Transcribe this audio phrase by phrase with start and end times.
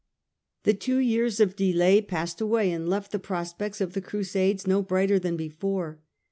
[0.63, 4.65] The two years of delay passed away and left the pros pects of the Crusade
[4.65, 5.99] no brighter than before.